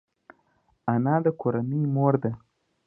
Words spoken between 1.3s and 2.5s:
کورنۍ مور ده